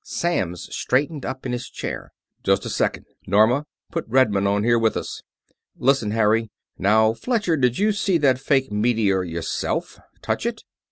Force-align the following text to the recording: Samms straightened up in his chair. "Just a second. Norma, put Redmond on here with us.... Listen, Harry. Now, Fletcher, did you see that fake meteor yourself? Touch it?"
Samms 0.03 0.67
straightened 0.75 1.27
up 1.27 1.45
in 1.45 1.51
his 1.51 1.69
chair. 1.69 2.11
"Just 2.43 2.65
a 2.65 2.71
second. 2.71 3.05
Norma, 3.27 3.67
put 3.91 4.03
Redmond 4.07 4.47
on 4.47 4.63
here 4.63 4.79
with 4.79 4.97
us.... 4.97 5.21
Listen, 5.77 6.09
Harry. 6.09 6.49
Now, 6.79 7.13
Fletcher, 7.13 7.55
did 7.55 7.77
you 7.77 7.91
see 7.91 8.17
that 8.17 8.39
fake 8.39 8.71
meteor 8.71 9.21
yourself? 9.23 9.99
Touch 10.23 10.47
it?" 10.47 10.63